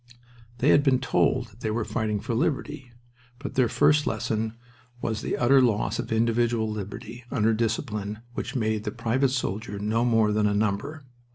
[0.57, 2.91] They had been told that they were fighting for liberty.
[3.37, 4.55] But their first lesson
[4.99, 9.77] was the utter loss of individual liberty under a discipline which made the private soldier
[9.77, 11.03] no more than a number.